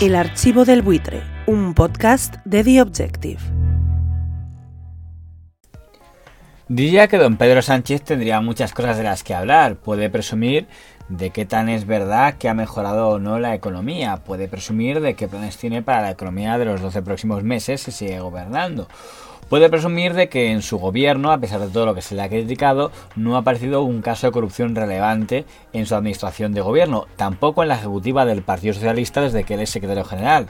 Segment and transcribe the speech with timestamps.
[0.00, 3.40] El archivo del buitre, un podcast de The Objective.
[6.68, 9.76] Diría que don Pedro Sánchez tendría muchas cosas de las que hablar.
[9.76, 10.68] Puede presumir
[11.10, 14.24] de qué tan es verdad que ha mejorado o no la economía.
[14.24, 17.92] Puede presumir de qué planes tiene para la economía de los 12 próximos meses si
[17.92, 18.88] sigue gobernando.
[19.50, 22.22] Puede presumir de que en su gobierno, a pesar de todo lo que se le
[22.22, 27.08] ha criticado, no ha aparecido un caso de corrupción relevante en su administración de gobierno,
[27.16, 30.46] tampoco en la ejecutiva del Partido Socialista desde que él es secretario general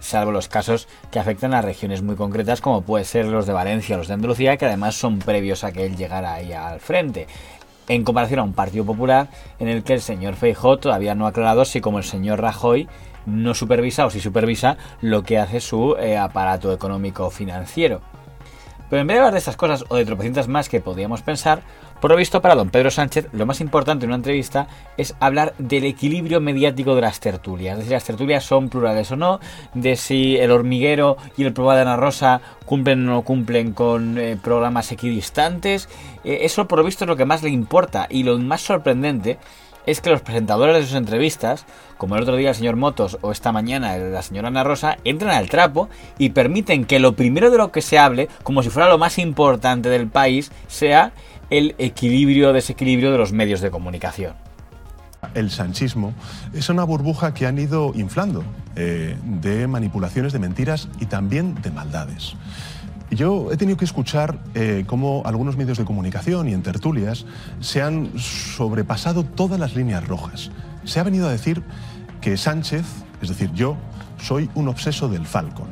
[0.00, 3.96] salvo los casos que afectan a regiones muy concretas como puede ser los de Valencia
[3.96, 7.26] o los de Andalucía, que además son previos a que él llegara ahí al frente.
[7.88, 9.28] En comparación a un Partido Popular
[9.58, 12.88] en el que el señor Feijóo todavía no ha aclarado si como el señor Rajoy
[13.26, 18.00] no supervisa o si supervisa lo que hace su eh, aparato económico financiero.
[18.88, 21.62] Pero en vez de hablar de estas cosas o de tropecientas más que podríamos pensar,
[22.00, 25.54] por lo visto para don Pedro Sánchez lo más importante en una entrevista es hablar
[25.58, 29.40] del equilibrio mediático de las tertulias, de si las tertulias son plurales o no,
[29.74, 34.16] de si el hormiguero y el programa de Ana Rosa cumplen o no cumplen con
[34.16, 35.88] eh, programas equidistantes.
[36.24, 39.38] Eh, eso por lo visto es lo que más le importa y lo más sorprendente
[39.88, 41.64] es que los presentadores de sus entrevistas,
[41.96, 45.34] como el otro día el señor Motos o esta mañana la señora Ana Rosa, entran
[45.34, 48.90] al trapo y permiten que lo primero de lo que se hable, como si fuera
[48.90, 51.12] lo más importante del país, sea
[51.48, 54.34] el equilibrio, desequilibrio de los medios de comunicación.
[55.34, 56.12] El sanchismo
[56.52, 58.44] es una burbuja que han ido inflando
[58.76, 62.34] eh, de manipulaciones, de mentiras y también de maldades.
[63.10, 67.24] Yo he tenido que escuchar eh, cómo algunos medios de comunicación y en tertulias
[67.60, 70.50] se han sobrepasado todas las líneas rojas.
[70.84, 71.62] Se ha venido a decir
[72.20, 72.84] que Sánchez,
[73.22, 73.76] es decir, yo,
[74.20, 75.68] soy un obseso del Falcon.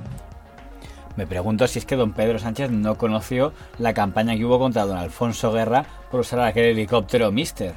[1.17, 4.84] Me pregunto si es que don Pedro Sánchez no conoció la campaña que hubo contra
[4.84, 7.75] don Alfonso Guerra por usar aquel helicóptero Mister.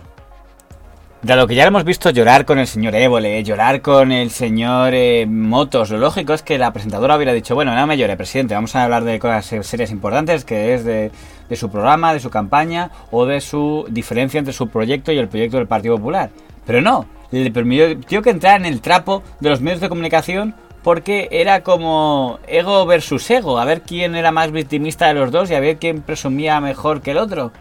[1.21, 4.93] De lo que ya hemos visto llorar con el señor Évole, llorar con el señor
[4.93, 8.55] eh, Motos, lo lógico es que la presentadora hubiera dicho, bueno, no me llore, presidente,
[8.55, 11.11] vamos a hablar de cosas serias importantes, que es de,
[11.49, 15.27] de su programa, de su campaña o de su diferencia entre su proyecto y el
[15.27, 16.29] proyecto del Partido Popular.
[16.65, 21.27] Pero no, le permitió que entrara en el trapo de los medios de comunicación porque
[21.31, 25.55] era como ego versus ego, a ver quién era más victimista de los dos y
[25.55, 27.51] a ver quién presumía mejor que el otro.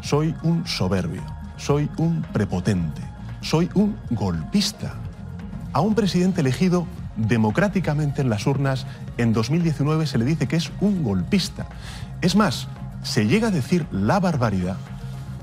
[0.00, 1.22] Soy un soberbio
[1.62, 3.02] soy un prepotente,
[3.40, 4.94] soy un golpista.
[5.72, 8.84] A un presidente elegido democráticamente en las urnas
[9.16, 11.66] en 2019 se le dice que es un golpista.
[12.20, 12.66] Es más,
[13.04, 14.76] se llega a decir la barbaridad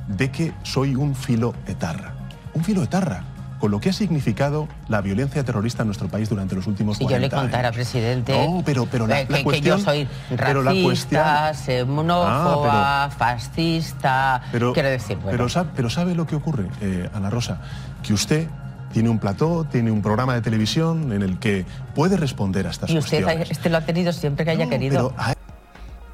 [0.09, 2.13] de que soy un filo etarra.
[2.53, 3.23] Un filo etarra
[3.59, 7.03] con lo que ha significado la violencia terrorista en nuestro país durante los últimos si
[7.03, 10.07] 40 yo le contara, presidente, no, pero, pero la, eh, que, cuestión, que yo soy
[10.37, 16.15] pero la racista, cuestión, xenófoba, Ah, fascista, pero, quiero decir, bueno, pero, sabe, pero ¿sabe
[16.15, 17.59] lo que ocurre, eh, Ana Rosa?
[18.03, 18.47] Que usted
[18.93, 22.89] tiene un plató, tiene un programa de televisión en el que puede responder a estas
[22.89, 23.51] y usted cuestiones.
[23.51, 25.13] este lo ha tenido siempre que haya No, querido.
[25.15, 25.35] pero hay-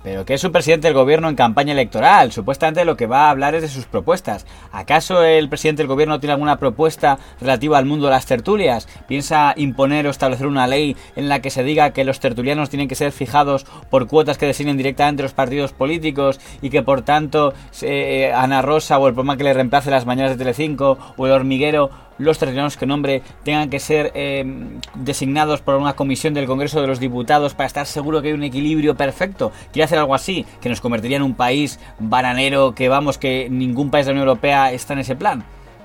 [0.05, 2.31] Pero que es un presidente del gobierno en campaña electoral.
[2.31, 4.45] Supuestamente lo que va a hablar es de sus propuestas.
[4.71, 8.88] ¿Acaso el presidente del gobierno tiene alguna propuesta relativa al mundo de las tertulias?
[9.07, 12.88] ¿Piensa imponer o establecer una ley en la que se diga que los tertulianos tienen
[12.88, 17.55] que ser fijados por cuotas que designen directamente los partidos políticos y que por tanto
[17.81, 21.31] eh, Ana Rosa o el programa que le reemplace las mañanas de Telecinco o el
[21.31, 24.46] hormiguero los tertulianos que nombre tengan que ser eh,
[24.96, 28.44] designados por una comisión del Congreso de los Diputados para estar seguro que hay un
[28.44, 29.52] equilibrio perfecto.
[29.74, 33.90] Quiere hacer algo así, que nos convertiría en un país bananero que vamos, que ningún
[33.92, 35.44] país de la Unión Europea está en ese plan.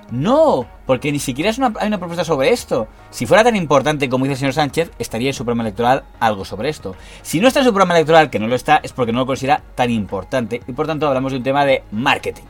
[0.09, 2.87] No, porque ni siquiera es una- hay una propuesta sobre esto.
[3.11, 6.43] Si fuera tan importante como dice el señor Sánchez, estaría en su programa electoral algo
[6.43, 6.95] sobre esto.
[7.21, 9.25] Si no está en su programa electoral, que no lo está, es porque no lo
[9.25, 12.43] considera tan importante y por tanto hablamos de un tema de marketing.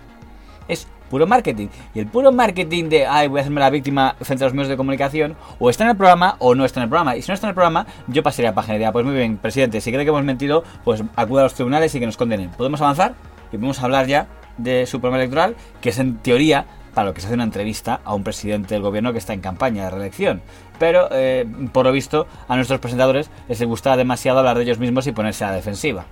[0.67, 1.67] Es puro marketing.
[1.93, 4.69] Y el puro marketing de, ay, voy a hacerme la víctima frente a los medios
[4.69, 7.17] de comunicación, o está en el programa o no está en el programa.
[7.17, 9.13] Y si no está en el programa, yo pasaría a página y diría, pues muy
[9.13, 12.17] bien, presidente, si cree que hemos mentido, pues acuda a los tribunales y que nos
[12.17, 12.49] condenen.
[12.51, 13.13] ¿Podemos avanzar?
[13.51, 14.27] Y podemos hablar ya
[14.57, 18.01] de su programa electoral, que es en teoría para lo que se hace una entrevista
[18.03, 20.41] a un presidente del gobierno que está en campaña de reelección.
[20.79, 25.07] Pero, eh, por lo visto, a nuestros presentadores les gusta demasiado hablar de ellos mismos
[25.07, 26.05] y ponerse a la defensiva.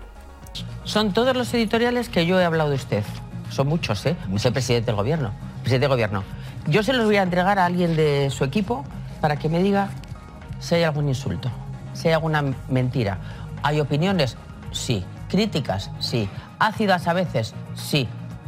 [0.83, 3.03] Son todos los editoriales que yo he hablado de usted.
[3.49, 4.15] Son muchos, ¿eh?
[4.37, 5.31] Soy presidente del gobierno.
[5.61, 6.23] Presidente del gobierno.
[6.67, 8.83] Yo se los voy a entregar a alguien de su equipo
[9.21, 9.89] para que me diga
[10.59, 11.49] si hay algún insulto,
[11.93, 13.17] si hay alguna mentira.
[13.63, 14.37] ¿Hay opiniones?
[14.71, 15.03] Sí.
[15.29, 15.91] ¿Críticas?
[15.99, 16.29] Sí.
[16.59, 17.53] ¿Ácidas a veces?
[17.75, 18.07] Sí.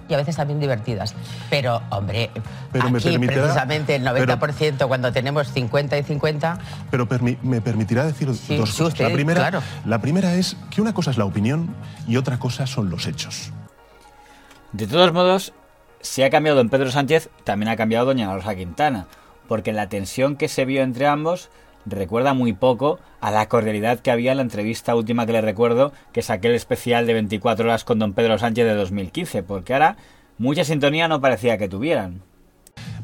[0.10, 1.16] Y a veces también divertidas.
[1.50, 2.30] Pero, hombre,
[2.74, 6.58] Pero me aquí permitirá- precisamente el 90% cuando tenemos 50 y 50,
[6.90, 8.88] Pero permi- me permitirá decir Sí, dos cosas.
[8.90, 9.62] usted, la, primera, claro.
[9.86, 11.74] la primera es que una cosa es la opinión
[12.08, 13.52] y otra cosa son los hechos.
[14.74, 15.54] De todos modos,
[16.00, 19.08] si ha cambiado don Pedro Sánchez, también ha cambiado doña Rosa Quintana,
[19.48, 21.50] porque la tensión que se vio entre ambos
[21.86, 25.92] recuerda muy poco a la cordialidad que había en la entrevista última que le recuerdo,
[26.14, 29.98] que saqué el especial de 24 horas con don Pedro Sánchez de 2015, porque ahora
[30.38, 32.22] mucha sintonía no parecía que tuvieran.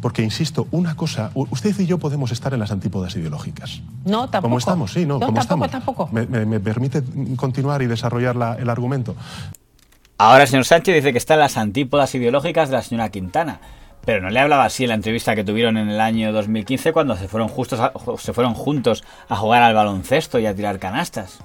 [0.01, 3.81] Porque, insisto, una cosa, usted y yo podemos estar en las antípodas ideológicas.
[4.05, 4.41] No, tampoco.
[4.43, 5.71] Como estamos, sí, no, como tampoco, estamos.
[5.71, 6.09] tampoco.
[6.11, 7.03] ¿Me, me, me permite
[7.35, 9.15] continuar y desarrollar la, el argumento?
[10.17, 13.59] Ahora el señor Sánchez dice que está en las antípodas ideológicas de la señora Quintana.
[14.05, 17.15] Pero no le hablaba así en la entrevista que tuvieron en el año 2015 cuando
[17.17, 21.39] se fueron, justos a- se fueron juntos a jugar al baloncesto y a tirar canastas.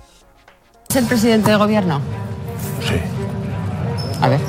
[0.88, 2.00] ¿Es el presidente de gobierno?
[2.86, 2.94] Sí.
[4.20, 4.40] A ver.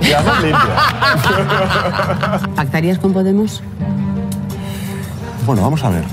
[0.00, 0.76] Y además limpia.
[2.56, 3.62] ¿Pactarías con Podemos?
[5.46, 6.04] Bueno, vamos a ver.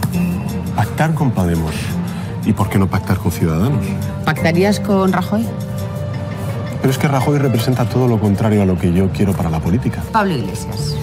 [0.75, 1.73] Pactar con Podemos.
[2.45, 3.85] ¿Y por qué no pactar con Ciudadanos?
[4.25, 5.45] ¿Pactarías con Rajoy?
[6.81, 9.59] Pero es que Rajoy representa todo lo contrario a lo que yo quiero para la
[9.59, 10.01] política.
[10.11, 10.95] Pablo Iglesias.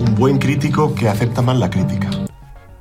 [0.00, 2.08] Un buen crítico que acepta mal la crítica.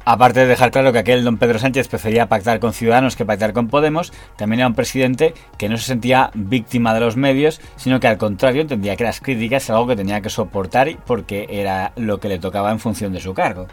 [0.06, 3.54] Aparte de dejar claro que aquel don Pedro Sánchez prefería pactar con Ciudadanos que pactar
[3.54, 8.02] con Podemos, también era un presidente que no se sentía víctima de los medios, sino
[8.02, 11.94] que al contrario entendía que las críticas era algo que tenía que soportar porque era
[11.96, 13.68] lo que le tocaba en función de su cargo.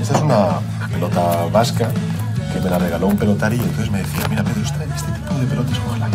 [0.00, 0.60] Esta es una
[0.92, 1.88] pelota vasca
[2.52, 5.34] que me la regaló un pelotario y entonces me decía, mira Pedro, este, este tipo
[5.34, 6.08] de pelotas, cógela.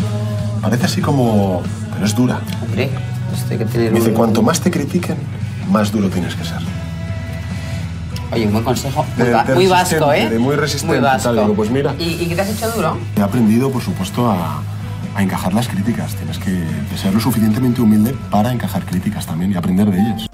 [0.62, 1.62] Parece así como...
[1.94, 2.40] pero es dura.
[2.62, 2.90] Hombre,
[3.34, 4.16] esto hay que tener Me dice, un...
[4.16, 5.18] cuanto más te critiquen,
[5.70, 6.58] más duro tienes que ser.
[8.32, 9.06] Oye, un buen consejo.
[9.18, 10.30] Muy, De- de muy vasco, ¿eh?
[10.30, 11.30] de muy resistente, Muy vasco.
[11.34, 11.94] tal, digo, pues mira.
[12.00, 12.98] ¿Y, y qué te has hecho duro?
[13.16, 14.62] He aprendido, por supuesto, a,
[15.16, 16.16] a encajar las críticas.
[16.16, 16.64] Tienes que
[16.98, 20.28] ser lo suficientemente humilde para encajar críticas también y aprender de ellas.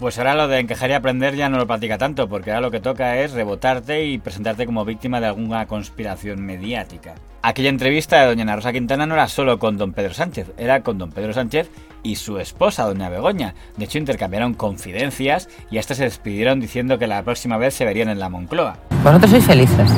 [0.00, 2.70] Pues ahora lo de encajar y aprender ya no lo practica tanto, porque ahora lo
[2.70, 7.14] que toca es rebotarte y presentarte como víctima de alguna conspiración mediática.
[7.42, 10.80] Aquella entrevista de doña Ana Rosa Quintana no era solo con don Pedro Sánchez, era
[10.80, 11.70] con don Pedro Sánchez
[12.02, 13.54] y su esposa, doña Begoña.
[13.76, 18.08] De hecho, intercambiaron confidencias y hasta se despidieron diciendo que la próxima vez se verían
[18.08, 18.78] en la Moncloa.
[19.02, 19.90] Vosotros sois felices.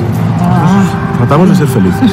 [1.17, 2.11] Tratamos de ser felices.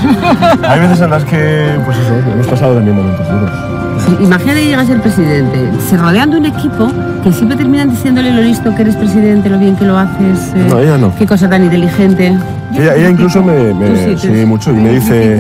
[0.63, 3.74] Hay veces en las que, pues eso, hemos pasado también momentos duros.
[4.21, 6.91] Imagínate que llegas el presidente, se rodean de un equipo
[7.23, 10.67] que siempre terminan diciéndole lo listo que eres presidente, lo bien que lo haces, eh,
[10.69, 11.15] No, ella no.
[11.17, 12.37] qué cosa tan inteligente.
[12.75, 14.47] Ella, ella incluso me, me- Tú sí, tú sí, sí.
[14.47, 15.37] mucho y me dice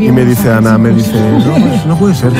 [0.00, 1.12] y me dice Ana me dice
[1.44, 2.36] no, pues no puede ser que,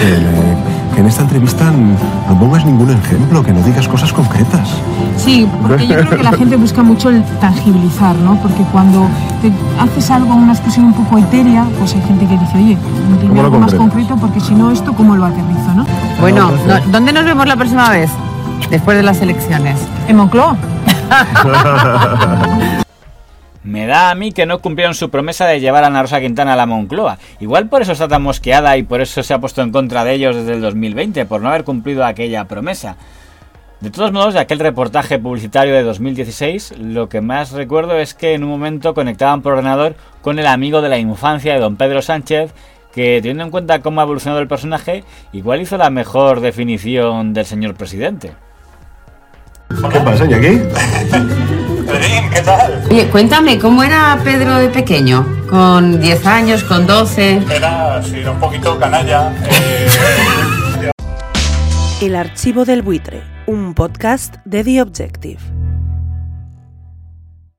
[0.98, 4.68] que en esta entrevista no pongas ningún ejemplo que no digas cosas concretas
[5.16, 8.34] Sí, porque yo creo que la gente busca mucho el tangibilizar, ¿no?
[8.36, 9.06] Porque cuando
[9.40, 12.78] te haces algo, una expresión un poco etérea, pues hay gente que dice, oye,
[13.22, 15.84] dime algo más concreto, porque si no, esto, ¿cómo lo aterrizo, no?
[16.20, 18.10] Bueno, no- ¿dónde nos vemos la próxima vez?
[18.70, 19.78] Después de las elecciones.
[20.08, 20.56] En Moncloa.
[23.64, 26.52] Me da a mí que no cumplieron su promesa de llevar a Ana Rosa Quintana
[26.52, 27.18] a la Moncloa.
[27.40, 30.14] Igual por eso está tan mosqueada y por eso se ha puesto en contra de
[30.14, 32.96] ellos desde el 2020, por no haber cumplido aquella promesa.
[33.80, 38.34] De todos modos, de aquel reportaje publicitario de 2016, lo que más recuerdo es que
[38.34, 42.02] en un momento conectaban por ordenador con el amigo de la infancia de don Pedro
[42.02, 42.52] Sánchez,
[42.92, 47.46] que teniendo en cuenta cómo ha evolucionado el personaje, igual hizo la mejor definición del
[47.46, 48.32] señor presidente.
[49.68, 50.60] ¿qué pasa aquí?
[52.90, 55.26] Oye, cuéntame, ¿cómo era Pedro de pequeño?
[55.50, 57.42] ¿Con 10 años, con 12?
[57.54, 59.32] Era, sí, era un poquito canalla.
[59.50, 59.86] eh,
[62.00, 65.38] El archivo del buitre, un podcast de The Objective.